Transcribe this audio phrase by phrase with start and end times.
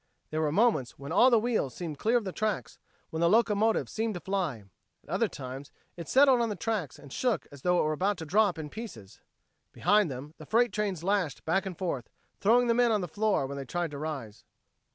[0.31, 2.79] There were moments when all the wheels seemed clear of the tracks,
[3.11, 4.63] when the locomotive seemed to fly;
[5.03, 8.17] at other times it settled on the tracks and shook as though it were about
[8.17, 9.19] to drop in pieces.
[9.73, 12.09] Behind them, the freight cars lashed back and forth,
[12.39, 14.43] throwing the men on the floor when they tried to rise.